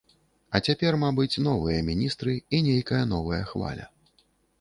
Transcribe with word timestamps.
А 0.57 0.59
цяпер, 0.69 0.93
мабыць, 1.03 1.41
новыя 1.47 1.83
міністры 1.89 2.33
і 2.55 2.61
нейкая 2.69 3.03
новая 3.13 3.43
хваля. 3.51 3.85